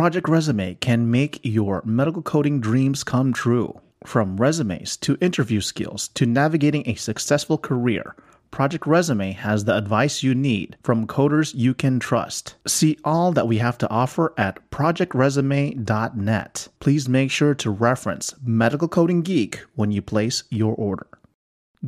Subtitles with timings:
[0.00, 3.78] Project Resume can make your medical coding dreams come true.
[4.06, 8.16] From resumes to interview skills to navigating a successful career,
[8.50, 12.54] Project Resume has the advice you need from coders you can trust.
[12.66, 16.68] See all that we have to offer at projectresume.net.
[16.78, 21.08] Please make sure to reference Medical Coding Geek when you place your order.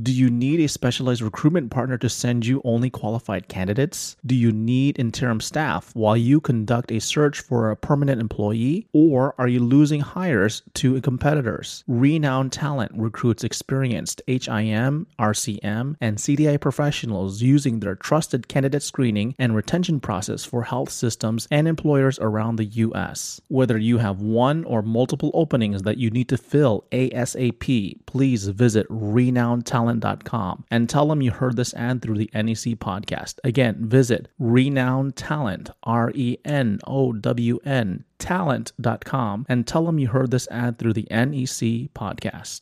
[0.00, 4.16] Do you need a specialized recruitment partner to send you only qualified candidates?
[4.24, 8.86] Do you need interim staff while you conduct a search for a permanent employee?
[8.94, 11.84] Or are you losing hires to competitors?
[11.86, 19.54] Renowned Talent recruits experienced HIM, RCM, and CDI professionals using their trusted candidate screening and
[19.54, 23.42] retention process for health systems and employers around the U.S.
[23.48, 28.86] Whether you have one or multiple openings that you need to fill ASAP, please visit
[28.88, 33.38] Renowned Talent talent.com and tell them you heard this ad through the NEC podcast.
[33.42, 40.08] Again, visit renowned talent, R E N O W N talent.com and tell them you
[40.08, 42.60] heard this ad through the NEC podcast.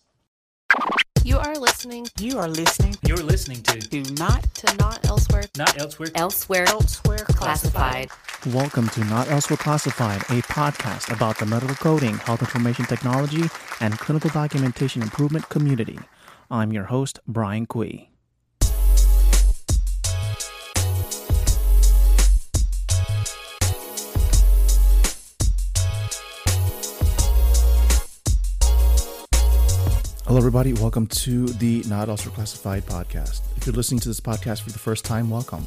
[1.22, 2.06] You are listening.
[2.18, 2.96] You are listening.
[3.06, 5.44] You're listening to Do not to Not Elsewhere.
[5.58, 6.08] Not Elsewhere.
[6.14, 8.08] elsewhere elsewhere classified.
[8.46, 13.42] Welcome to Not Elsewhere Classified, a podcast about the medical coding, health information technology,
[13.80, 15.98] and clinical documentation improvement community.
[16.52, 18.10] I'm your host, Brian Cui.
[30.26, 30.72] Hello, everybody.
[30.72, 33.42] Welcome to the Not Elsewhere Classified podcast.
[33.56, 35.64] If you're listening to this podcast for the first time, welcome.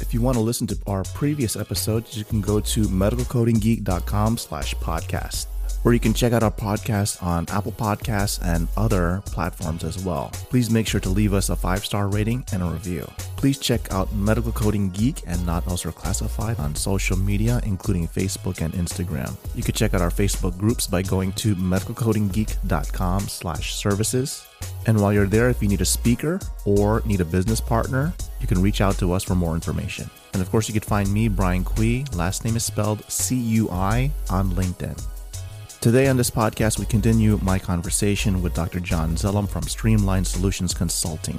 [0.00, 4.74] If you want to listen to our previous episodes, you can go to medicalcodinggeek.com slash
[4.74, 5.46] podcast
[5.82, 10.30] where you can check out our podcast on Apple Podcasts and other platforms as well.
[10.50, 13.08] Please make sure to leave us a five star rating and a review.
[13.36, 18.62] Please check out Medical Coding Geek and Not Elsewhere Classified on social media, including Facebook
[18.62, 19.36] and Instagram.
[19.54, 24.46] You can check out our Facebook groups by going to medicalcodinggeek.com slash services.
[24.86, 28.46] And while you're there, if you need a speaker or need a business partner, you
[28.46, 30.08] can reach out to us for more information.
[30.32, 32.04] And of course, you can find me, Brian Cui.
[32.14, 35.15] Last name is spelled C U I on LinkedIn.
[35.86, 38.80] Today on this podcast, we continue my conversation with Dr.
[38.80, 41.38] John Zellum from Streamline Solutions Consulting.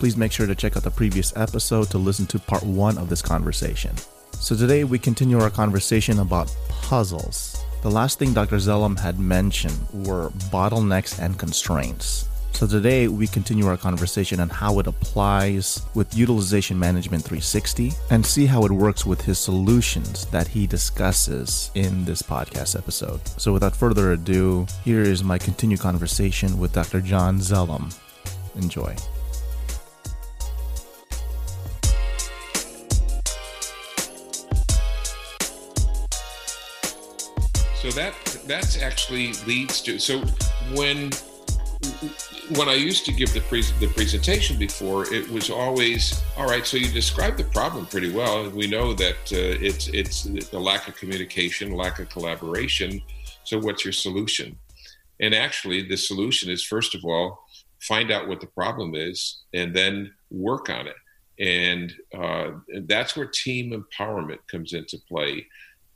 [0.00, 3.08] Please make sure to check out the previous episode to listen to part one of
[3.08, 3.94] this conversation.
[4.32, 7.62] So today we continue our conversation about puzzles.
[7.82, 8.56] The last thing Dr.
[8.56, 12.28] Zellum had mentioned were bottlenecks and constraints.
[12.52, 18.26] So today we continue our conversation on how it applies with Utilization Management 360 and
[18.26, 23.20] see how it works with his solutions that he discusses in this podcast episode.
[23.38, 27.00] So without further ado, here is my continued conversation with Dr.
[27.00, 27.96] John Zellum.
[28.56, 28.96] Enjoy.
[37.80, 38.14] So that
[38.48, 40.18] that's actually leads to so
[40.74, 41.10] when
[42.56, 46.66] when I used to give the, pre- the presentation before, it was always all right.
[46.66, 48.48] So you describe the problem pretty well.
[48.50, 53.00] We know that uh, it's it's the lack of communication, lack of collaboration.
[53.44, 54.58] So what's your solution?
[55.20, 57.44] And actually, the solution is first of all
[57.80, 60.96] find out what the problem is, and then work on it.
[61.38, 65.46] And uh, that's where team empowerment comes into play,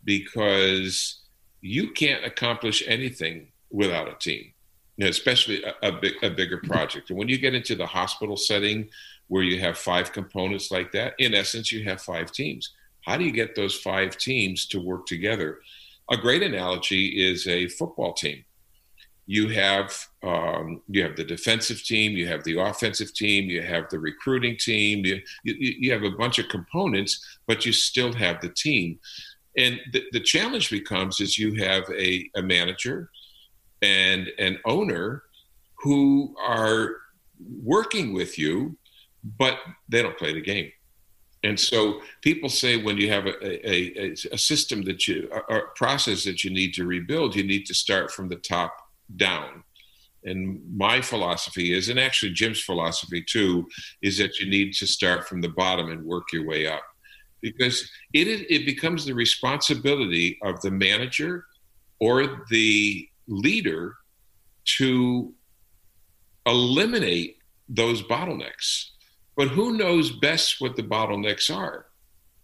[0.05, 1.23] because
[1.61, 4.53] you can't accomplish anything without a team
[4.97, 7.11] you know, especially a, a, big, a bigger project.
[7.11, 8.89] And when you get into the hospital setting
[9.29, 12.75] where you have five components like that, in essence, you have five teams.
[13.03, 15.61] How do you get those five teams to work together?
[16.11, 18.45] A great analogy is a football team.
[19.27, 23.89] You have um, you have the defensive team, you have the offensive team, you have
[23.89, 25.07] the recruiting team.
[25.07, 28.99] You, you, you have a bunch of components, but you still have the team.
[29.57, 33.11] And the, the challenge becomes is you have a, a manager,
[33.83, 35.25] and an owner
[35.75, 36.97] who are
[37.63, 38.77] working with you,
[39.39, 40.71] but they don't play the game.
[41.45, 46.23] And so people say when you have a, a, a, system that you, a process
[46.25, 48.77] that you need to rebuild, you need to start from the top
[49.17, 49.65] down.
[50.25, 53.67] And my philosophy is, and actually Jim's philosophy too,
[54.03, 56.85] is that you need to start from the bottom and work your way up.
[57.41, 61.47] Because it, it becomes the responsibility of the manager
[61.99, 63.95] or the leader
[64.79, 65.33] to
[66.47, 67.39] eliminate
[67.69, 68.89] those bottlenecks.
[69.37, 71.87] But who knows best what the bottlenecks are?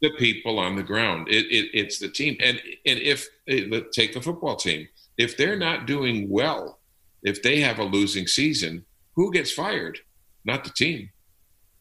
[0.01, 1.29] The people on the ground.
[1.29, 2.37] It, it, it's the team.
[2.41, 6.79] And and if eh, take a football team, if they're not doing well,
[7.23, 8.85] if they have a losing season,
[9.17, 9.99] who gets fired?
[10.45, 11.11] Not the team,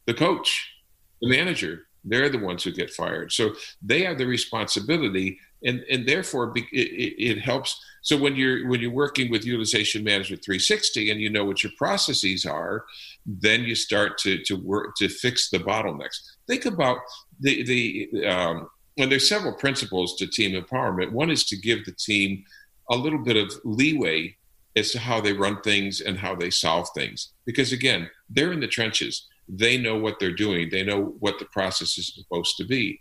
[0.08, 0.74] the coach,
[1.22, 1.84] the manager.
[2.04, 3.32] They're the ones who get fired.
[3.32, 7.82] So they have the responsibility and and therefore it, it, helps.
[8.02, 11.72] So when you're when you're working with utilization management 360 and you know what your
[11.78, 12.86] processes are,
[13.26, 16.20] then you start to to work to fix the bottlenecks.
[16.48, 17.00] Think about
[17.40, 21.12] the the um, and there's several principles to team empowerment.
[21.12, 22.44] One is to give the team
[22.90, 24.36] a little bit of leeway
[24.76, 27.34] as to how they run things and how they solve things.
[27.46, 29.28] Because again, they're in the trenches.
[29.50, 30.70] They know what they're doing.
[30.70, 33.00] They know what the process is supposed to be.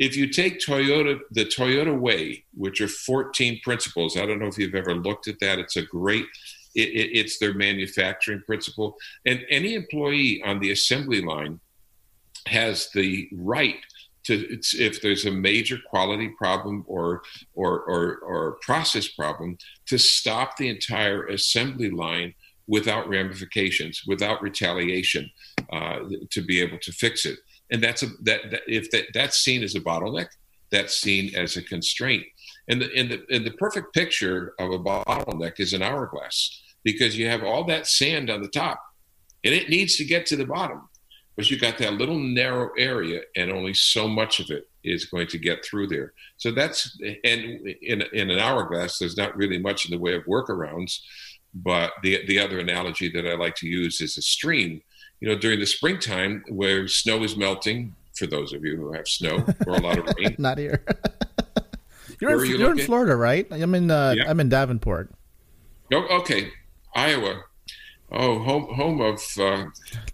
[0.00, 4.56] If you take Toyota, the Toyota Way, which are 14 principles, I don't know if
[4.56, 5.58] you've ever looked at that.
[5.58, 6.24] It's a great,
[6.74, 8.96] it, it, it's their manufacturing principle.
[9.26, 11.60] And any employee on the assembly line
[12.46, 13.76] has the right
[14.24, 17.22] to if there's a major quality problem or
[17.54, 19.56] or or, or process problem
[19.86, 22.34] to stop the entire assembly line
[22.66, 25.30] without ramifications, without retaliation,
[25.72, 26.00] uh,
[26.30, 27.38] to be able to fix it.
[27.70, 30.28] And that's a that, that if that, that's seen as a bottleneck,
[30.70, 32.24] that's seen as a constraint.
[32.68, 37.16] And the, and the and the perfect picture of a bottleneck is an hourglass because
[37.16, 38.80] you have all that sand on the top,
[39.44, 40.88] and it needs to get to the bottom.
[41.36, 45.26] But you got that little narrow area and only so much of it is going
[45.28, 46.12] to get through there.
[46.36, 50.24] So that's and in, in an hourglass there's not really much in the way of
[50.24, 51.00] workarounds
[51.54, 54.80] but the the other analogy that i like to use is a stream
[55.20, 59.06] you know during the springtime where snow is melting for those of you who have
[59.06, 60.84] snow or a lot of rain not here
[62.20, 64.28] you're, in, you you're in florida right i'm in uh, yeah.
[64.28, 65.10] i'm in davenport
[65.92, 66.50] oh, okay
[66.94, 67.42] iowa
[68.12, 69.66] Oh, home home of uh,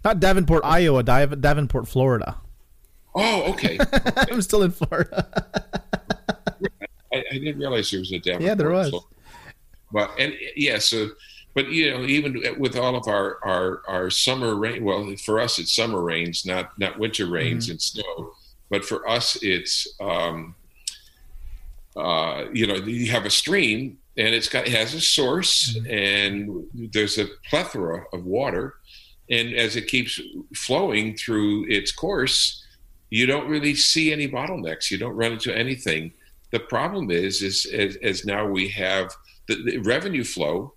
[0.05, 2.37] not Davenport, Iowa, Dav- Davenport, Florida.
[3.15, 3.79] Oh, okay.
[3.79, 4.11] okay.
[4.31, 5.27] I'm still in Florida.
[7.11, 8.47] I, I, didn't realize there was a Davenport.
[8.47, 8.91] Yeah, there was.
[8.91, 9.07] So,
[9.91, 11.09] but and yeah, so
[11.57, 15.57] but you know, even with all of our our our summer rain, well, for us
[15.57, 17.71] it's summer rains, not not winter rains mm-hmm.
[17.71, 18.33] and snow.
[18.69, 20.53] But for us, it's um,
[21.95, 25.91] uh, you know, you have a stream and it's got it has a source mm-hmm.
[25.91, 28.75] and there's a plethora of water
[29.31, 30.21] and as it keeps
[30.53, 32.63] flowing through its course
[33.09, 36.11] you don't really see any bottlenecks you don't run into anything
[36.51, 39.11] the problem is is as, as now we have
[39.47, 40.73] the, the revenue flow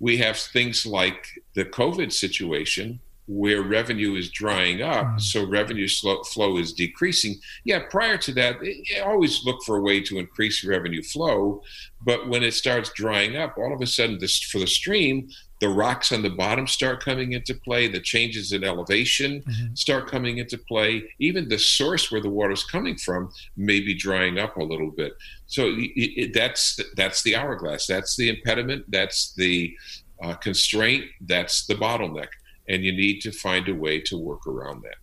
[0.00, 2.98] we have things like the covid situation
[3.30, 5.20] where revenue is drying up, mm.
[5.20, 7.36] so revenue flow is decreasing.
[7.62, 8.56] Yeah, prior to that,
[9.04, 11.62] always look for a way to increase revenue flow,
[12.04, 15.28] but when it starts drying up, all of a sudden, this for the stream,
[15.60, 17.86] the rocks on the bottom start coming into play.
[17.86, 19.74] The changes in elevation mm-hmm.
[19.74, 21.04] start coming into play.
[21.20, 24.90] Even the source where the water is coming from may be drying up a little
[24.90, 25.12] bit.
[25.46, 27.86] So it, it, that's that's the hourglass.
[27.86, 28.86] That's the impediment.
[28.88, 29.76] That's the
[30.22, 31.04] uh, constraint.
[31.20, 32.28] That's the bottleneck
[32.70, 34.94] and you need to find a way to work around that.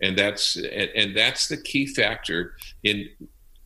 [0.00, 2.54] And that's and, and that's the key factor
[2.84, 3.08] in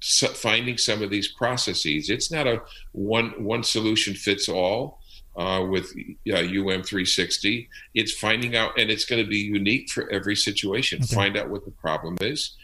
[0.02, 2.10] finding some of these processes.
[2.10, 2.62] It's not a
[2.92, 5.00] one one solution fits all
[5.36, 5.92] uh, with
[6.32, 11.02] uh, um 360 it's finding out and it's going to be unique for every situation.
[11.02, 11.14] Okay.
[11.14, 12.56] find out what the problem is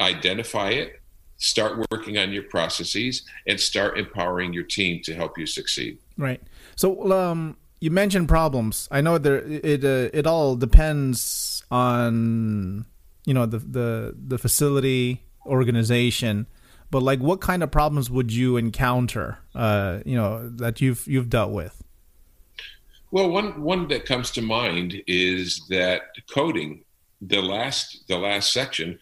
[0.00, 1.00] identify it
[1.36, 5.98] start working on your processes and start empowering your team to help you succeed.
[6.18, 6.42] Right.
[6.74, 8.88] So um you mentioned problems.
[8.90, 12.84] I know there it uh, it all depends on
[13.24, 16.46] you know the the the facility organization,
[16.90, 19.38] but like what kind of problems would you encounter?
[19.54, 21.82] Uh, you know that you've you've dealt with.
[23.10, 26.84] Well, one one that comes to mind is that coding
[27.20, 28.98] the last the last section.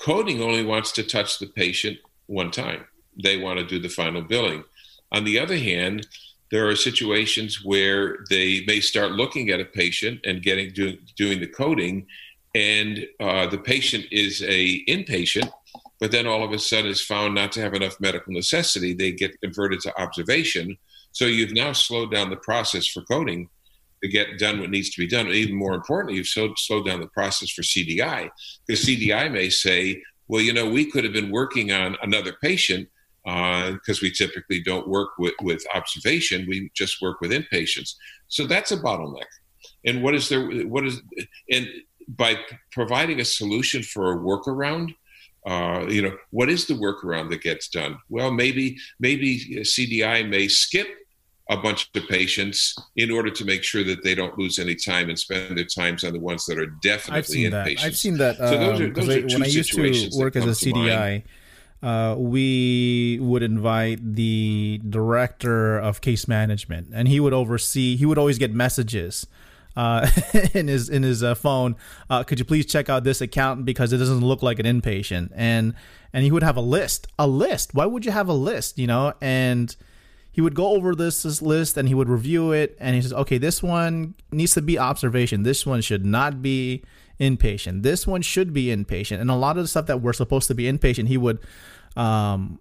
[0.00, 2.84] Coding only wants to touch the patient one time.
[3.22, 4.64] They want to do the final billing.
[5.12, 6.06] On the other hand,
[6.52, 11.40] there are situations where they may start looking at a patient and getting do, doing
[11.40, 12.06] the coding,
[12.54, 15.50] and uh, the patient is a inpatient,
[15.98, 18.92] but then all of a sudden is found not to have enough medical necessity.
[18.92, 20.76] They get converted to observation.
[21.12, 23.48] So you've now slowed down the process for coding
[24.02, 25.28] to get done what needs to be done.
[25.28, 28.28] Even more importantly, you've slowed down the process for CDI
[28.66, 32.88] because CDI may say, well, you know, we could have been working on another patient
[33.24, 36.46] because uh, we typically don't work with, with observation.
[36.48, 37.94] We just work with inpatients.
[38.28, 39.26] So that's a bottleneck.
[39.84, 40.48] And what is there?
[40.66, 41.00] What is
[41.50, 41.68] and
[42.08, 42.36] by
[42.72, 44.94] providing a solution for a workaround,
[45.46, 47.98] uh, you know, what is the workaround that gets done?
[48.08, 50.88] Well, maybe maybe CDI may skip
[51.50, 55.08] a bunch of patients in order to make sure that they don't lose any time
[55.08, 57.50] and spend their times on the ones that are definitely I've seen.
[57.50, 57.66] That.
[57.80, 58.40] I've seen that.
[58.40, 61.22] Um, so those are, those I, when I used to work as a CDI
[61.82, 67.96] uh, we would invite the director of case management, and he would oversee.
[67.96, 69.26] He would always get messages
[69.76, 70.08] uh,
[70.54, 71.76] in his in his uh, phone.
[72.08, 75.30] Uh, could you please check out this account because it doesn't look like an inpatient?
[75.34, 75.74] And
[76.12, 77.74] and he would have a list, a list.
[77.74, 78.78] Why would you have a list?
[78.78, 79.74] You know, and
[80.32, 83.12] he would go over this, this list and he would review it and he says,
[83.12, 85.42] okay, this one needs to be observation.
[85.42, 86.82] This one should not be
[87.20, 87.82] inpatient.
[87.82, 89.20] This one should be inpatient.
[89.20, 91.38] And a lot of the stuff that we're supposed to be inpatient, he would
[91.96, 92.58] um,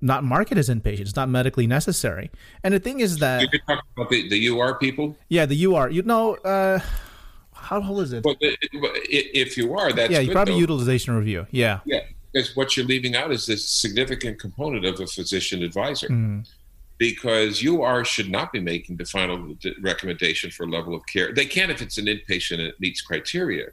[0.00, 1.02] not mark it as inpatient.
[1.02, 2.32] It's not medically necessary.
[2.64, 5.16] And the thing is that you could talk about the, the UR people.
[5.28, 5.88] Yeah, the UR.
[5.88, 6.80] You know, uh,
[7.52, 8.24] how old is it?
[8.24, 10.60] But if you are, that's yeah, you probably though.
[10.60, 11.46] utilization review.
[11.52, 12.00] Yeah, yeah,
[12.32, 16.08] because what you're leaving out is this significant component of a physician advisor.
[16.08, 16.40] Mm-hmm
[16.98, 21.32] because UR should not be making the final recommendation for level of care.
[21.32, 23.66] They can if it's an inpatient and it meets criteria.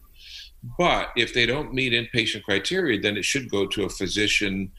[0.77, 4.71] But if they don't meet inpatient criteria, then it should go to a physician,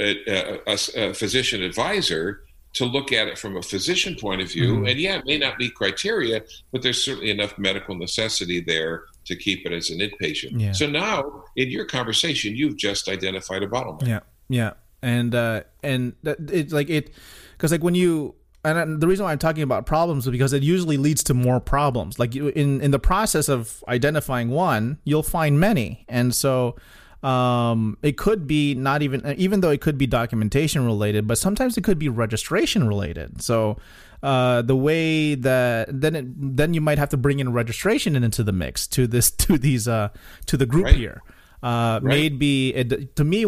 [0.00, 2.42] a, a, a physician advisor
[2.74, 4.74] to look at it from a physician point of view.
[4.74, 4.86] Mm-hmm.
[4.86, 9.36] And yeah, it may not meet criteria, but there's certainly enough medical necessity there to
[9.36, 10.60] keep it as an inpatient.
[10.60, 10.72] Yeah.
[10.72, 14.08] So now, in your conversation, you've just identified a bottleneck.
[14.08, 14.72] Yeah, yeah,
[15.02, 17.12] and uh, and that, it's like it
[17.54, 18.34] because like when you
[18.64, 21.60] and the reason why I'm talking about problems is because it usually leads to more
[21.60, 22.18] problems.
[22.18, 26.76] Like in in the process of identifying one, you'll find many, and so
[27.22, 31.76] um, it could be not even even though it could be documentation related, but sometimes
[31.76, 33.42] it could be registration related.
[33.42, 33.76] So
[34.22, 38.42] uh, the way that then it, then you might have to bring in registration into
[38.42, 40.08] the mix to this to these uh,
[40.46, 40.94] to the group right.
[40.94, 41.22] here.
[41.62, 42.02] Uh, right.
[42.02, 43.44] Maybe it, to me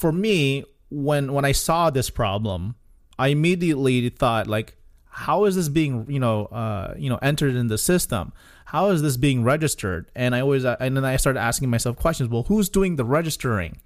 [0.00, 2.76] for me when when I saw this problem
[3.18, 4.76] I immediately thought like,
[5.08, 8.32] how is this being you know uh, you know entered in the system?
[8.66, 10.10] How is this being registered?
[10.14, 12.28] And I always uh, and then I started asking myself questions.
[12.30, 13.80] Well, who's doing the registering?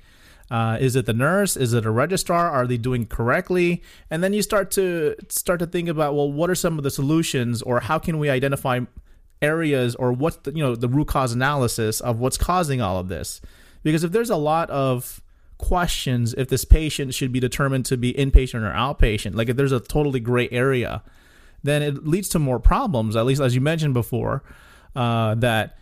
[0.50, 1.56] Uh, is it the nurse?
[1.56, 2.50] Is it a registrar?
[2.50, 3.82] Are they doing correctly?
[4.10, 6.90] And then you start to start to think about well, what are some of the
[6.90, 8.80] solutions, or how can we identify
[9.42, 13.08] areas, or what's the you know the root cause analysis of what's causing all of
[13.08, 13.42] this?
[13.82, 15.20] Because if there's a lot of
[15.58, 19.34] questions if this patient should be determined to be inpatient or outpatient.
[19.34, 21.02] Like if there's a totally gray area,
[21.62, 23.16] then it leads to more problems.
[23.16, 24.42] At least as you mentioned before,
[24.96, 25.76] uh, that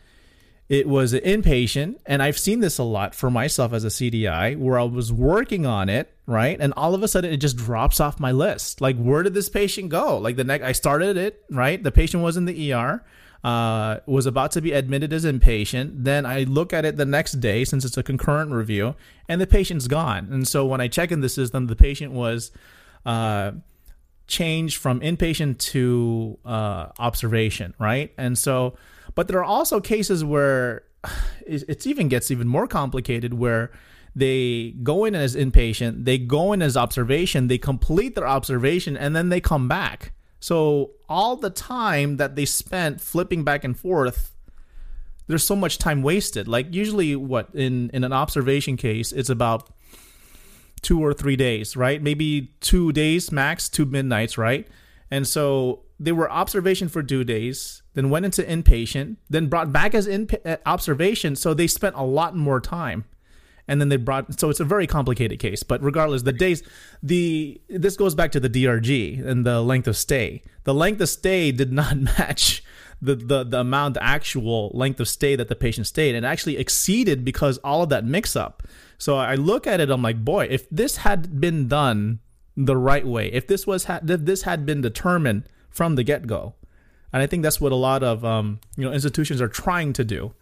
[0.68, 4.58] it was an inpatient, and I've seen this a lot for myself as a CDI,
[4.58, 8.00] where I was working on it, right, and all of a sudden it just drops
[8.00, 8.80] off my list.
[8.80, 10.18] Like, where did this patient go?
[10.18, 13.04] Like the next, I started it, right, the patient was in the ER
[13.46, 16.02] uh, was about to be admitted as inpatient.
[16.02, 18.96] Then I look at it the next day since it's a concurrent review,
[19.28, 20.26] and the patient's gone.
[20.32, 22.50] And so when I check in the system, the patient was
[23.06, 23.52] uh,
[24.26, 28.12] changed from inpatient to uh, observation, right?
[28.18, 28.74] And so,
[29.14, 30.82] but there are also cases where
[31.46, 33.70] it even gets even more complicated where
[34.16, 39.14] they go in as inpatient, they go in as observation, they complete their observation, and
[39.14, 40.14] then they come back.
[40.46, 44.32] So all the time that they spent flipping back and forth,
[45.26, 46.46] there's so much time wasted.
[46.46, 49.70] Like usually, what in in an observation case, it's about
[50.82, 52.00] two or three days, right?
[52.00, 54.68] Maybe two days max, two midnights, right?
[55.10, 59.96] And so they were observation for two days, then went into inpatient, then brought back
[59.96, 60.28] as in
[60.64, 61.34] observation.
[61.34, 63.04] So they spent a lot more time
[63.68, 66.62] and then they brought so it's a very complicated case but regardless the days
[67.02, 70.42] the this goes back to the drg and the length of stay.
[70.64, 72.62] The length of stay did not match
[73.00, 76.14] the, the, the amount the actual length of stay that the patient stayed.
[76.14, 78.62] And actually exceeded because all of that mix up
[78.98, 82.20] so i look at it i'm like boy if this had been done
[82.56, 86.54] the right way if this was if this had been determined from the get-go
[87.12, 90.04] and i think that's what a lot of um, you know institutions are trying to
[90.04, 90.32] do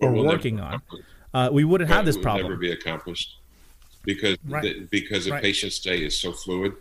[0.00, 0.80] or working on
[1.34, 2.46] uh, we wouldn't have this problem.
[2.46, 3.36] Never be accomplished
[4.04, 4.62] because right.
[4.62, 5.42] the, because a right.
[5.42, 6.72] patient stay is so fluid.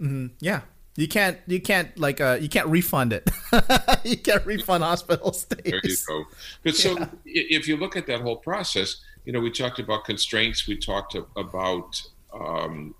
[0.00, 0.26] Mm-hmm.
[0.40, 0.60] Yeah,
[0.96, 3.28] you can't you can't like uh, you can't refund it.
[4.04, 5.62] you can't refund hospital stays.
[5.64, 6.24] There you go.
[6.62, 7.08] But so yeah.
[7.24, 10.68] if you look at that whole process, you know, we talked about constraints.
[10.68, 12.94] We talked about um,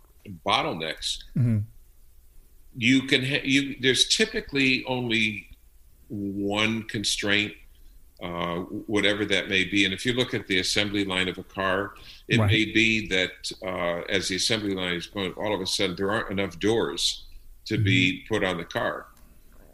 [0.44, 1.22] bottlenecks.
[1.36, 1.58] Mm-hmm.
[2.76, 5.48] You can ha- you there's typically only
[6.08, 7.52] one constraint
[8.22, 8.56] uh,
[8.86, 9.84] whatever that may be.
[9.84, 11.94] And if you look at the assembly line of a car,
[12.28, 12.46] it right.
[12.46, 16.10] may be that uh, as the assembly line is going, all of a sudden there
[16.10, 17.26] aren't enough doors
[17.66, 17.84] to mm-hmm.
[17.84, 19.06] be put on the car.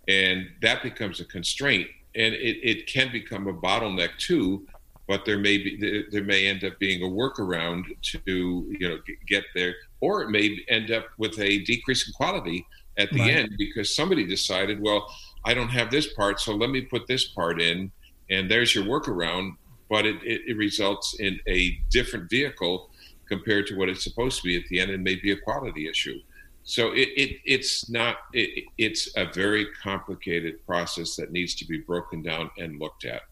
[0.09, 1.89] And that becomes a constraint.
[2.15, 4.67] And it, it can become a bottleneck too,
[5.07, 9.45] but there may be there may end up being a workaround to you know get
[9.55, 12.67] there, or it may end up with a decrease in quality
[12.99, 13.35] at the right.
[13.35, 15.07] end because somebody decided, well,
[15.45, 17.91] I don't have this part, so let me put this part in,
[18.33, 19.53] and there's your workaround,
[19.89, 22.91] but it, it, it, results in a different vehicle
[23.29, 26.19] compared to what it's supposed to be at the end and maybe a quality issue.
[26.65, 31.79] So it, it it's not it, it's a very complicated process that needs to be
[31.79, 33.23] broken down and looked at,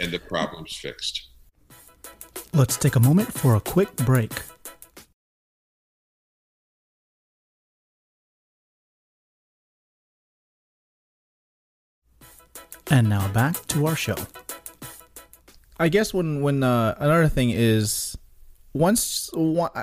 [0.00, 1.28] and the problems fixed.
[2.52, 4.32] Let's take a moment for a quick break.
[12.90, 14.16] And now back to our show.
[15.78, 18.18] I guess when when uh, another thing is
[18.72, 19.30] once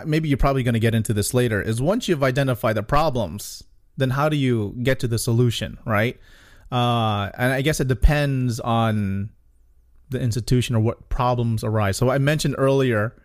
[0.06, 3.64] maybe you're probably going to get into this later is once you've identified the problems,
[3.96, 6.20] then how do you get to the solution, right?
[6.70, 9.30] Uh, and I guess it depends on
[10.10, 11.96] the institution or what problems arise.
[11.96, 13.16] So I mentioned earlier,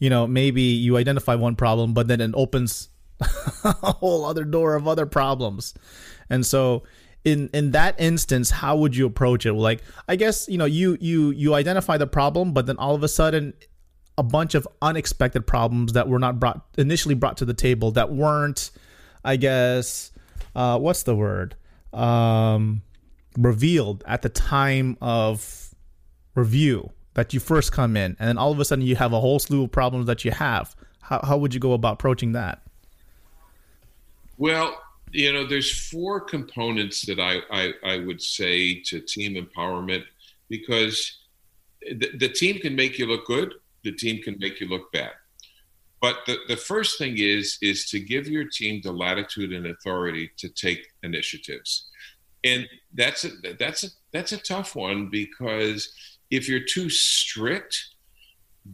[0.00, 2.88] you know, maybe you identify one problem, but then it opens
[3.64, 5.74] a whole other door of other problems.
[6.28, 6.82] And so
[7.28, 9.52] in in that instance, how would you approach it?
[9.52, 13.02] Like I guess, you know, you you you identify the problem, but then all of
[13.02, 13.54] a sudden
[14.16, 18.12] a bunch of unexpected problems that were not brought initially brought to the table that
[18.12, 18.70] weren't
[19.24, 20.10] I guess
[20.56, 21.54] uh what's the word?
[21.92, 22.82] Um
[23.36, 25.74] revealed at the time of
[26.34, 29.20] review that you first come in, and then all of a sudden you have a
[29.20, 30.74] whole slew of problems that you have.
[31.00, 32.62] How, how would you go about approaching that?
[34.36, 34.80] Well,
[35.12, 40.04] you know, there's four components that I, I, I would say to team empowerment
[40.48, 41.18] because
[41.82, 45.12] the, the team can make you look good, the team can make you look bad.
[46.00, 50.30] But the, the first thing is is to give your team the latitude and authority
[50.36, 51.88] to take initiatives.
[52.44, 55.92] And that's a, that's a, that's a tough one because
[56.30, 57.76] if you're too strict,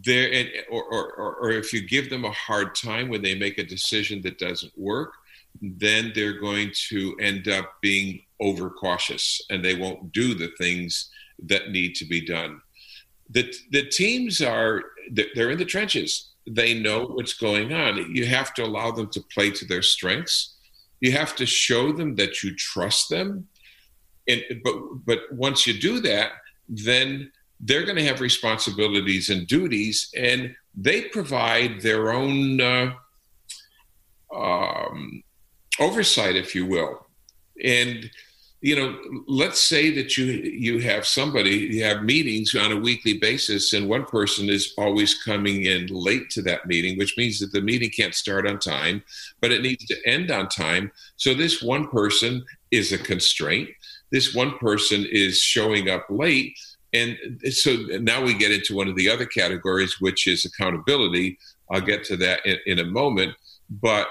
[0.04, 3.58] there and, or, or, or if you give them a hard time when they make
[3.58, 5.14] a decision that doesn't work,
[5.60, 11.10] then they're going to end up being overcautious and they won't do the things
[11.42, 12.60] that need to be done.
[13.30, 16.30] The, the teams are they're in the trenches.
[16.46, 18.14] They know what's going on.
[18.14, 20.56] You have to allow them to play to their strengths.
[21.00, 23.48] You have to show them that you trust them.
[24.28, 26.32] And but but once you do that,
[26.68, 27.30] then
[27.60, 32.92] they're going to have responsibilities and duties, and they provide their own uh,
[34.34, 35.22] um,
[35.80, 37.06] oversight, if you will.
[37.62, 38.10] And
[38.60, 43.18] you know, let's say that you you have somebody you have meetings on a weekly
[43.18, 47.52] basis, and one person is always coming in late to that meeting, which means that
[47.52, 49.02] the meeting can't start on time,
[49.42, 50.90] but it needs to end on time.
[51.16, 53.68] So this one person is a constraint.
[54.10, 56.56] This one person is showing up late
[56.94, 57.18] and
[57.50, 61.38] so now we get into one of the other categories, which is accountability.
[61.70, 63.34] I'll get to that in, in a moment.
[63.68, 64.06] But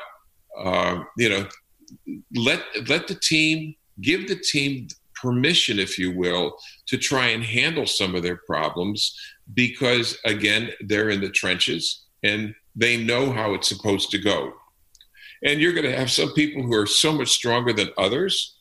[0.57, 1.47] uh, you know,
[2.35, 4.87] let let the team give the team
[5.21, 9.17] permission, if you will, to try and handle some of their problems
[9.53, 14.53] because again, they're in the trenches and they know how it's supposed to go.
[15.45, 18.55] And you're going to have some people who are so much stronger than others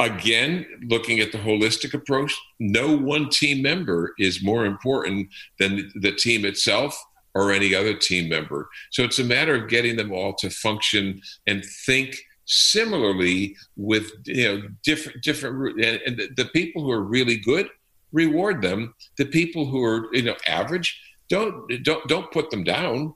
[0.00, 6.12] again, looking at the holistic approach, no one team member is more important than the
[6.12, 6.96] team itself
[7.38, 8.68] or any other team member.
[8.90, 14.48] So it's a matter of getting them all to function and think similarly with you
[14.48, 17.68] know different different and, and the, the people who are really good
[18.10, 20.98] reward them the people who are you know average
[21.28, 23.12] don't don't don't put them down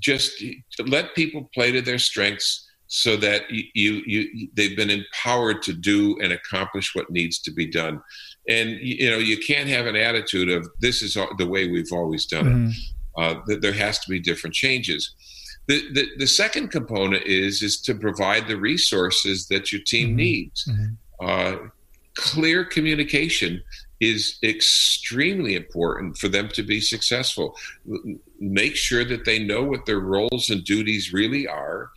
[0.00, 0.42] just
[0.86, 5.72] let people play to their strengths so that you, you, you they've been empowered to
[5.72, 8.02] do and accomplish what needs to be done
[8.48, 12.26] and you know you can't have an attitude of this is the way we've always
[12.26, 12.66] done mm-hmm.
[12.68, 15.14] it uh, that there has to be different changes
[15.68, 20.16] the, the, the second component is is to provide the resources that your team mm-hmm.
[20.16, 20.94] needs mm-hmm.
[21.20, 21.68] Uh,
[22.16, 23.62] clear communication
[24.00, 27.54] is extremely important for them to be successful
[28.40, 31.92] make sure that they know what their roles and duties really are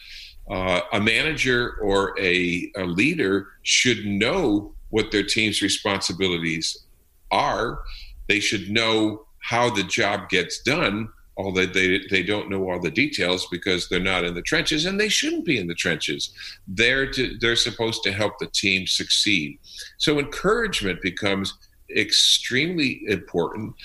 [0.49, 6.86] uh, a manager or a, a leader should know what their team's responsibilities
[7.32, 7.80] are.
[8.28, 12.89] They should know how the job gets done, although they, they don't know all the
[12.89, 16.34] details because they're not in the trenches and they shouldn't be in the trenches.
[16.67, 19.60] They're, to, they're supposed to help the team succeed.
[19.99, 21.53] So encouragement becomes
[21.95, 23.75] extremely important.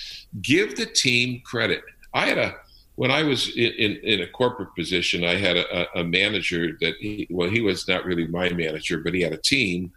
[0.40, 1.82] Give the team credit.
[2.14, 2.54] I had a
[2.96, 6.96] when I was in, in, in, a corporate position, I had a, a manager that
[7.00, 9.90] he, well, he was not really my manager, but he had a team.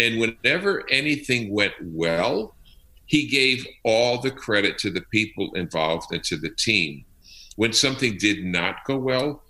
[0.00, 2.56] And whenever anything went well,
[3.10, 7.04] he gave all the credit to the people involved and to the team.
[7.56, 9.42] When something did not go well,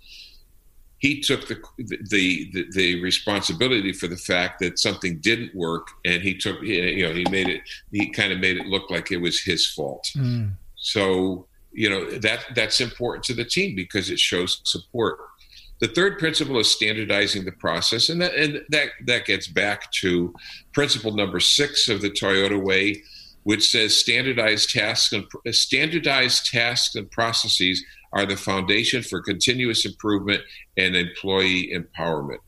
[0.97, 6.23] he took the, the the, the responsibility for the fact that something didn't work, and
[6.23, 9.21] he took you know he made it he kind of made it look like it
[9.21, 10.09] was his fault.
[10.15, 10.53] Mm.
[10.77, 15.19] So you know that that's important to the team because it shows support
[15.81, 20.33] The third principle is standardizing the process, and that and that that gets back to
[20.73, 23.03] principle number six of the Toyota Way,
[23.43, 25.25] which says standardized tasks and
[25.55, 30.41] standardized tasks and processes are the foundation for continuous improvement
[30.77, 32.39] and employee empowerment.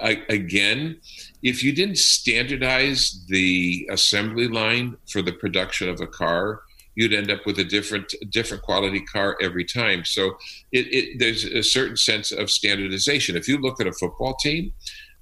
[0.00, 1.00] I, again,
[1.42, 6.60] if you didn't standardize the assembly line for the production of a car,
[6.96, 10.04] you'd end up with a different different quality car every time.
[10.04, 10.36] So
[10.72, 13.36] it, it, there's a certain sense of standardization.
[13.36, 14.72] If you look at a football team,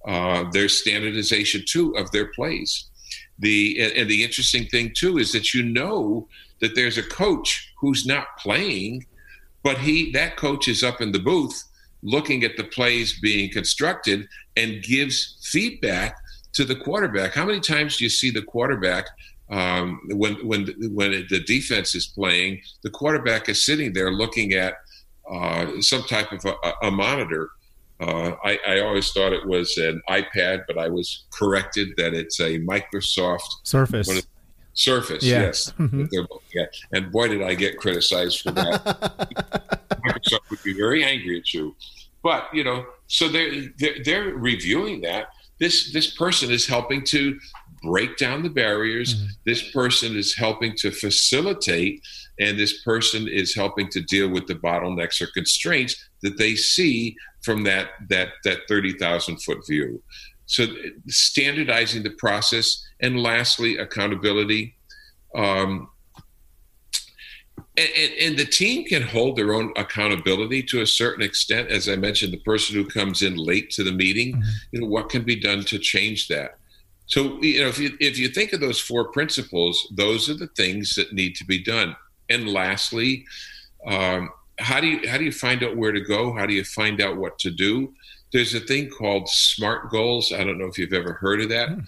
[0.07, 2.91] uh, there's standardization too of their plays.
[3.39, 6.29] The and, the interesting thing too is that you know
[6.61, 9.07] that there's a coach who's not playing,
[9.63, 11.65] but he that coach is up in the booth
[12.03, 16.17] looking at the plays being constructed and gives feedback
[16.53, 17.35] to the quarterback.
[17.35, 19.07] How many times do you see the quarterback
[19.51, 22.63] um, when when when the defense is playing?
[22.83, 24.75] The quarterback is sitting there looking at
[25.31, 27.51] uh, some type of a, a monitor.
[28.01, 32.41] Uh, I, I, always thought it was an iPad, but I was corrected that it's
[32.41, 34.27] a Microsoft Surface.
[34.75, 35.43] Surface, yeah.
[35.43, 35.73] yes.
[35.79, 36.05] Mm-hmm.
[36.93, 38.83] And boy, did I get criticized for that.
[40.05, 41.77] Microsoft would be very angry at you.
[42.23, 45.29] But you know, so they're, they're they're reviewing that.
[45.61, 47.39] This this person is helping to
[47.85, 49.15] break down the barriers.
[49.15, 49.27] Mm-hmm.
[49.47, 52.03] This person is helping to facilitate,
[52.41, 57.17] and this person is helping to deal with the bottlenecks or constraints that they see
[57.43, 60.03] from that that that thirty thousand foot view.
[60.47, 60.67] So
[61.09, 64.77] standardizing the process, and lastly, accountability.
[65.35, 65.89] Um,
[67.77, 71.71] and, and, and, the team can hold their own accountability to a certain extent.
[71.71, 74.51] As I mentioned, the person who comes in late to the meeting, mm-hmm.
[74.71, 76.59] you know, what can be done to change that?
[77.07, 80.47] So, you know, if you, if you think of those four principles, those are the
[80.49, 81.97] things that need to be done.
[82.31, 83.27] And lastly,
[83.87, 86.33] um, how do you how do you find out where to go?
[86.33, 87.93] How do you find out what to do?
[88.33, 90.33] There's a thing called SMART goals.
[90.33, 91.69] I don't know if you've ever heard of that.
[91.69, 91.87] Mm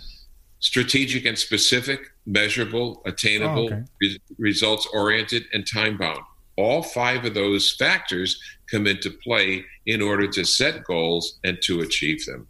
[0.60, 3.84] strategic and specific, measurable, attainable, oh, okay.
[4.00, 6.20] re- results oriented, and time bound.
[6.56, 11.80] All five of those factors come into play in order to set goals and to
[11.80, 12.48] achieve them.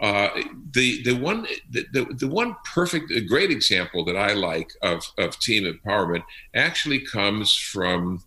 [0.00, 0.28] Uh,
[0.72, 5.10] the the one the, the, the one perfect a great example that I like of
[5.16, 6.22] of team empowerment
[6.54, 8.22] actually comes from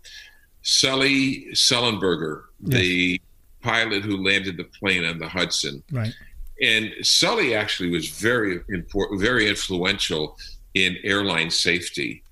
[0.62, 2.80] Sully Sullenberger, yes.
[2.80, 3.22] the
[3.62, 5.84] pilot who landed the plane on the Hudson.
[5.92, 6.14] Right.
[6.62, 10.38] And Sully actually was very important, very influential
[10.74, 12.24] in airline safety.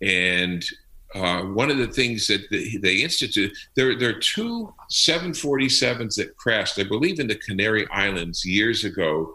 [0.00, 0.64] And
[1.16, 6.36] uh, one of the things that they, they instituted, there, there are two 747s that
[6.36, 9.32] crashed, I believe, in the Canary Islands years ago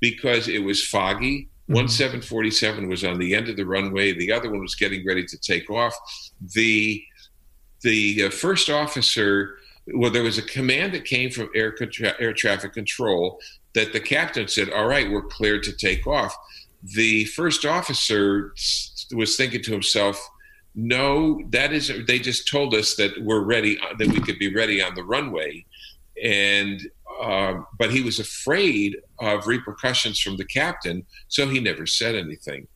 [0.00, 1.48] because it was foggy.
[1.64, 1.74] Mm-hmm.
[1.74, 5.24] One 747 was on the end of the runway, the other one was getting ready
[5.24, 5.94] to take off.
[6.54, 7.02] The
[7.82, 12.32] the uh, first officer well, there was a command that came from air, contra- air
[12.32, 13.40] traffic control
[13.74, 16.36] that the captain said, All right, we're cleared to take off.
[16.82, 18.54] The first officer
[19.14, 20.30] was thinking to himself,
[20.74, 24.82] No, that isn't, they just told us that we're ready, that we could be ready
[24.82, 25.64] on the runway.
[26.22, 26.80] And,
[27.20, 32.66] uh, but he was afraid of repercussions from the captain, so he never said anything.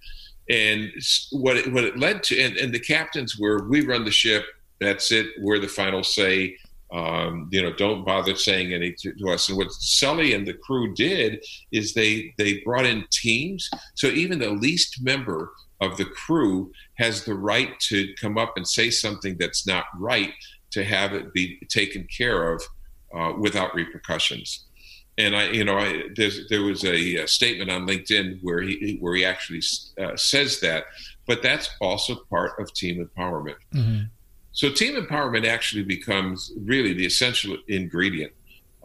[0.49, 0.93] And
[1.33, 4.45] what it, what it led to, and, and the captains were, we run the ship,
[4.79, 6.57] that's it, we're the final say
[6.93, 9.49] um, you know, don't bother saying anything to us.
[9.49, 13.69] And what Sully and the crew did is they they brought in teams.
[13.95, 18.67] So even the least member of the crew has the right to come up and
[18.67, 20.33] say something that's not right
[20.71, 22.63] to have it be taken care of
[23.15, 24.65] uh, without repercussions.
[25.19, 26.03] And I, you know, I,
[26.51, 29.63] there was a, a, statement on LinkedIn where he where he actually
[29.99, 30.85] uh, says that,
[31.27, 33.57] but that's also part of team empowerment.
[33.75, 34.05] Mm-hmm.
[34.53, 38.33] So team empowerment actually becomes really the essential ingredient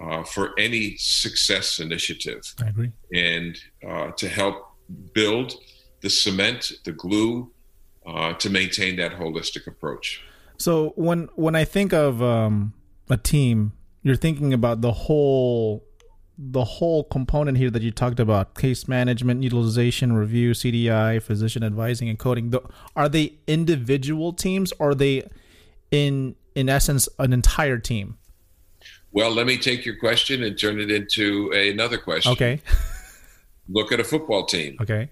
[0.01, 2.41] uh, for any success initiative.
[2.61, 2.91] I agree.
[3.13, 4.67] And uh, to help
[5.13, 5.53] build
[6.01, 7.51] the cement, the glue,
[8.05, 10.21] uh, to maintain that holistic approach.
[10.57, 12.73] So when when I think of um,
[13.09, 15.83] a team, you're thinking about the whole
[16.37, 22.09] the whole component here that you talked about case management utilization review cdi physician advising
[22.09, 22.51] and coding
[22.95, 25.21] are they individual teams or are they
[25.91, 28.17] in in essence an entire team?
[29.11, 32.31] Well, let me take your question and turn it into another question.
[32.31, 32.61] Okay.
[33.69, 34.77] Look at a football team.
[34.81, 35.09] Okay.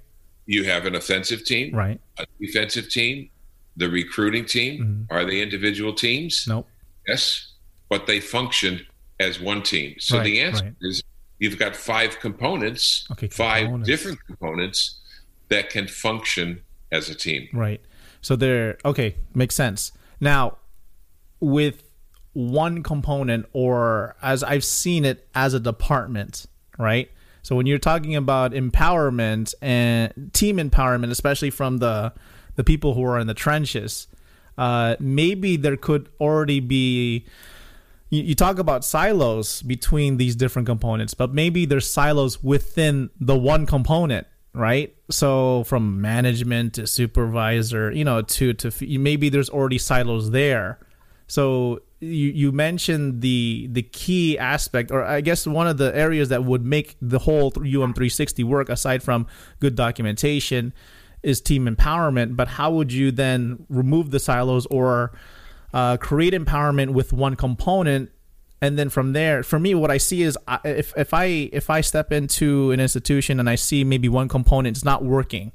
[0.49, 2.01] You have an offensive team, right?
[2.17, 3.29] A defensive team,
[3.77, 4.81] the recruiting team.
[4.81, 5.15] Mm-hmm.
[5.15, 6.45] Are they individual teams?
[6.47, 6.67] Nope.
[7.07, 7.53] Yes,
[7.87, 8.83] but they function
[9.19, 9.93] as one team.
[9.99, 10.73] So right, the answer right.
[10.81, 11.03] is
[11.37, 13.87] you've got five components, okay, five components.
[13.87, 14.99] different components
[15.49, 17.47] that can function as a team.
[17.53, 17.81] Right.
[18.21, 19.91] So they're okay, makes sense.
[20.19, 20.57] Now,
[21.39, 21.83] with
[22.33, 26.47] one component or as I've seen it as a department,
[26.79, 27.11] right?
[27.41, 32.13] So when you're talking about empowerment and team empowerment, especially from the
[32.55, 34.07] the people who are in the trenches,
[34.57, 37.25] uh, maybe there could already be.
[38.09, 43.37] You, you talk about silos between these different components, but maybe there's silos within the
[43.37, 44.95] one component, right?
[45.11, 50.79] So from management to supervisor, you know, to to maybe there's already silos there.
[51.27, 56.29] So you, you mentioned the the key aspect, or I guess one of the areas
[56.29, 59.27] that would make the whole UM360 work, aside from
[59.59, 60.73] good documentation,
[61.23, 62.35] is team empowerment.
[62.35, 65.11] But how would you then remove the silos or
[65.73, 68.11] uh, create empowerment with one component?
[68.61, 71.81] And then from there, for me, what I see is if if I if I
[71.81, 75.51] step into an institution and I see maybe one component is not working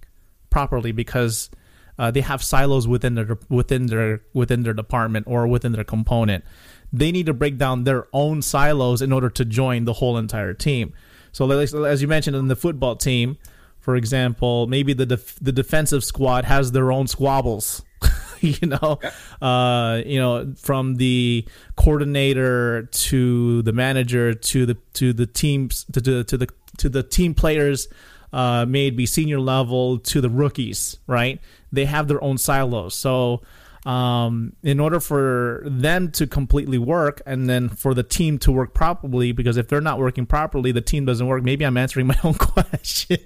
[0.51, 1.51] properly because
[1.99, 6.45] uh, they have silos within their within their within their department or within their component.
[6.93, 10.55] They need to break down their own silos in order to join the whole entire
[10.55, 10.93] team.
[11.33, 13.39] So, as you mentioned in the football team,
[13.81, 17.83] for example, maybe the def- the defensive squad has their own squabbles.
[18.41, 18.99] you know,
[19.43, 26.01] uh, you know, from the coordinator to the manager to the to the teams to,
[26.01, 27.89] to, to the to the team players,
[28.33, 31.41] uh, maybe senior level to the rookies, right?
[31.75, 32.95] They have their own silos.
[32.95, 33.43] So
[33.87, 38.73] um, in order for them to completely work and then for the team to work
[38.73, 41.43] properly, because if they're not working properly, the team doesn't work.
[41.43, 43.19] Maybe I'm answering my own question.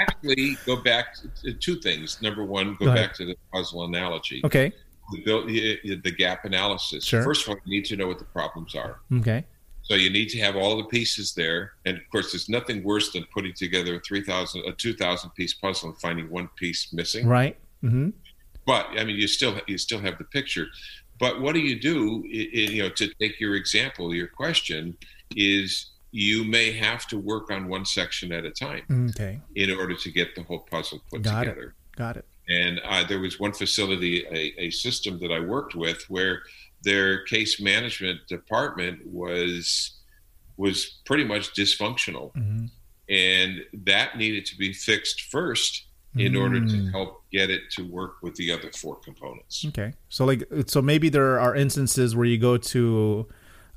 [0.00, 2.20] actually, go back to two things.
[2.20, 4.40] Number one, go, go back to the puzzle analogy.
[4.44, 4.72] Okay.
[5.24, 7.04] The, the gap analysis.
[7.04, 7.22] Sure.
[7.22, 9.00] First of all, you need to know what the problems are.
[9.12, 9.44] Okay.
[9.92, 13.12] So you need to have all the pieces there, and of course, there's nothing worse
[13.12, 16.94] than putting together a three thousand, a two thousand piece puzzle and finding one piece
[16.94, 17.26] missing.
[17.28, 17.58] Right.
[17.84, 18.08] Mm-hmm.
[18.66, 20.68] But I mean, you still you still have the picture.
[21.20, 22.24] But what do you do?
[22.26, 24.96] You know, to take your example, your question
[25.36, 29.10] is you may have to work on one section at a time.
[29.10, 29.42] Okay.
[29.56, 31.74] In order to get the whole puzzle put Got together.
[31.92, 31.98] It.
[31.98, 32.24] Got it.
[32.48, 36.44] And uh, there was one facility, a, a system that I worked with, where
[36.82, 39.98] their case management department was
[40.56, 42.66] was pretty much dysfunctional mm-hmm.
[43.08, 46.90] and that needed to be fixed first in order to mm.
[46.90, 51.08] help get it to work with the other four components okay so like so maybe
[51.08, 53.26] there are instances where you go to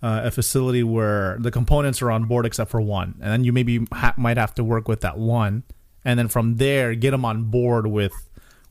[0.04, 3.54] uh, a facility where the components are on board except for one and then you
[3.54, 5.63] maybe ha- might have to work with that one
[6.04, 8.13] and then from there get them on board with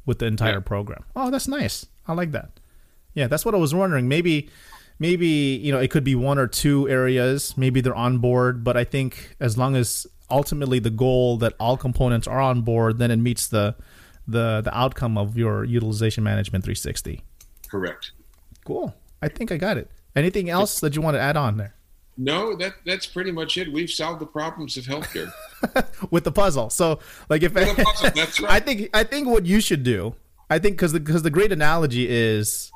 [0.04, 0.60] with the entire yeah.
[0.60, 2.60] program oh that's nice i like that
[3.14, 4.08] yeah, that's what I was wondering.
[4.08, 4.50] Maybe
[4.98, 7.56] maybe you know it could be one or two areas.
[7.56, 11.76] Maybe they're on board but i think as long as ultimately the goal that all
[11.76, 13.74] components are on board then it meets the
[14.26, 17.22] the the outcome of your utilization management 360
[17.70, 18.12] correct.
[18.64, 18.94] Cool.
[19.20, 19.90] I think i got it.
[20.16, 21.74] Anything else that you want to add on there?
[22.16, 23.70] No that that's pretty much it.
[23.70, 25.32] We've solved the problems of healthcare.
[26.10, 26.70] With the puzzle.
[26.70, 28.52] So like if puzzle, that's right.
[28.52, 30.14] i think i think what you should do
[30.48, 32.70] i think because because the great analogy is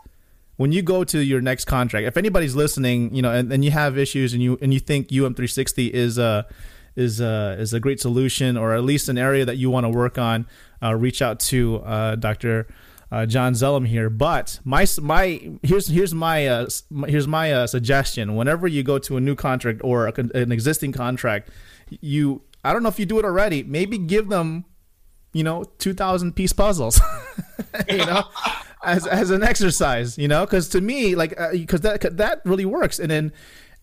[0.59, 3.71] when you go to your next contract, if anybody's listening, you know, and, and you
[3.71, 6.47] have issues and you and you think UM360 is a
[6.97, 9.88] is a is a great solution or at least an area that you want to
[9.88, 10.47] work on,
[10.83, 12.66] uh, reach out to uh, Dr.
[13.11, 14.11] Uh, John Zellum here.
[14.11, 16.66] But my my here's here's my uh,
[17.07, 18.35] here's my uh, suggestion.
[18.35, 21.51] Whenever you go to a new contract or a, an existing contract,
[21.88, 23.62] you I don't know if you do it already.
[23.62, 24.64] Maybe give them,
[25.33, 27.01] you know, two thousand piece puzzles.
[27.88, 28.25] you know,
[28.83, 32.64] as as an exercise, you know, because to me, like, because uh, that that really
[32.64, 33.33] works, and then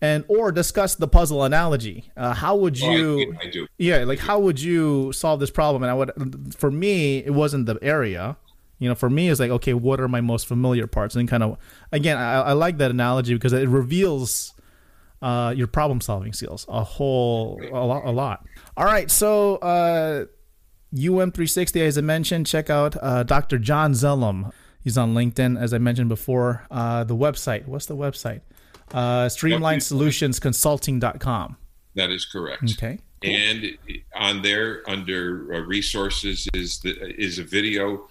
[0.00, 2.10] and or discuss the puzzle analogy.
[2.16, 3.26] Uh, how would you?
[3.28, 3.66] Oh, I, I do.
[3.78, 5.82] Yeah, like how would you solve this problem?
[5.82, 8.36] And I would, for me, it wasn't the area.
[8.78, 11.16] You know, for me, it's like, okay, what are my most familiar parts?
[11.16, 11.56] And kind of,
[11.92, 14.52] again, I, I like that analogy because it reveals
[15.22, 18.44] uh, your problem solving skills a whole a lot, a lot.
[18.76, 20.26] All right, so uh,
[20.94, 23.58] UM360, as I mentioned, check out uh, Dr.
[23.58, 24.52] John Zellum.
[24.86, 26.64] He's on LinkedIn, as I mentioned before.
[26.70, 28.42] Uh, the website, what's the website?
[28.94, 31.56] Uh, StreamlineSolutionsConsulting.com.
[31.96, 32.62] That is correct.
[32.62, 33.00] Okay.
[33.20, 33.34] Cool.
[33.34, 33.76] And
[34.14, 38.06] on there, under uh, resources, is the is a video,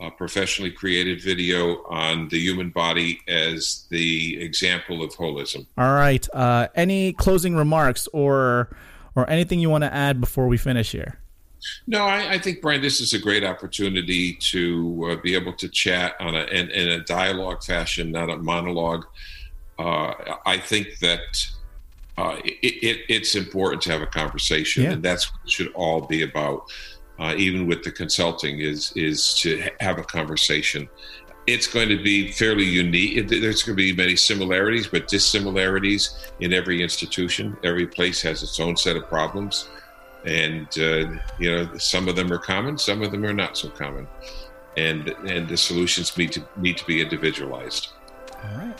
[0.00, 5.66] a professionally created video on the human body as the example of holism.
[5.76, 6.26] All right.
[6.32, 8.74] Uh, any closing remarks or
[9.14, 11.18] or anything you want to add before we finish here?
[11.86, 15.68] No, I, I, think Brian, this is a great opportunity to uh, be able to
[15.68, 19.04] chat on a in, in, a dialogue fashion, not a monologue.
[19.78, 20.12] Uh,
[20.44, 21.20] I think that
[22.18, 24.92] uh, it, it, it's important to have a conversation, yeah.
[24.92, 26.70] and that's what it should all be about.
[27.18, 30.88] Uh, even with the consulting, is is to have a conversation.
[31.46, 33.28] it's going to be fairly unique.
[33.28, 37.56] There's going to be many similarities, but dissimilarities in every institution.
[37.62, 39.68] Every place has its own set of problems,
[40.26, 41.06] and uh,
[41.38, 44.06] you know some of them are common, some of them are not so common,
[44.76, 47.88] and and the solutions need to need to be individualized.
[48.44, 48.78] All right.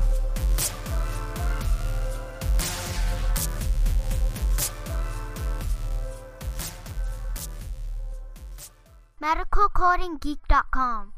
[9.59, 11.13] medicalcodinggeek.com.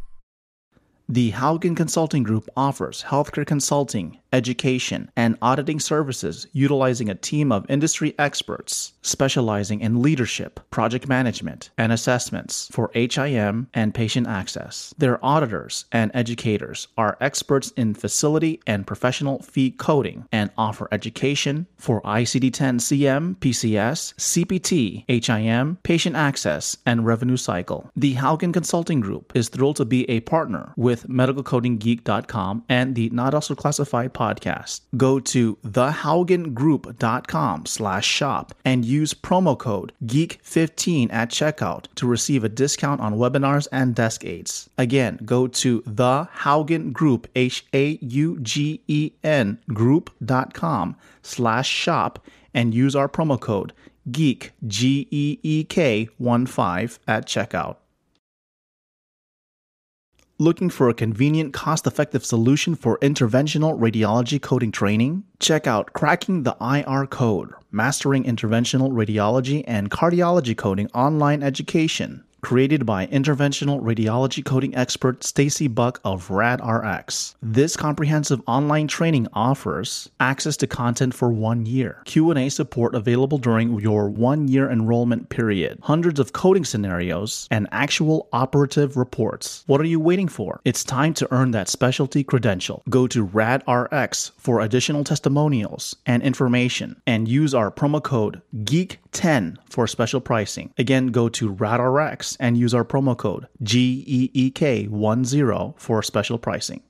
[1.08, 7.70] The Haugen Consulting Group offers healthcare consulting, education, and auditing services utilizing a team of
[7.70, 14.94] industry experts specializing in leadership, project management, and assessments for HIM and patient access.
[14.98, 21.68] Their auditors and educators are experts in facility and professional fee coding and offer education
[21.78, 27.90] for ICD 10 CM, PCS, CPT, HIM, patient access, and revenue cycle.
[27.96, 33.34] The Haugen Consulting Group is thrilled to be a partner with medicalcodinggeek.com and the Not
[33.34, 34.82] Elsewhere Classified podcast.
[34.96, 42.50] Go to thehaugengroup.com slash shop and use promo code GEEK15 at checkout to receive a
[42.50, 44.70] discount on webinars and desk aids.
[44.78, 47.98] Again, go to the Haugen Group, H-A-U-G-E-N
[49.74, 53.74] group.com slash shop and use our promo code
[54.10, 57.76] GEEK, G-E-E-K 15 at checkout.
[60.42, 65.24] Looking for a convenient, cost effective solution for interventional radiology coding training?
[65.40, 72.86] Check out Cracking the IR Code Mastering Interventional Radiology and Cardiology Coding Online Education created
[72.86, 77.36] by interventional radiology coding expert Stacy Buck of RadRx.
[77.42, 83.80] This comprehensive online training offers access to content for 1 year, Q&A support available during
[83.80, 89.64] your 1-year enrollment period, hundreds of coding scenarios, and actual operative reports.
[89.68, 90.60] What are you waiting for?
[90.66, 92.84] It's time to earn that specialty credential.
[92.90, 98.42] Go to RadRx for additional testimonials and information and use our promo code
[99.12, 100.74] GEEK10 for special pricing.
[100.78, 106.84] Again, go to RadRx and use our promo code GEEK10 for special pricing.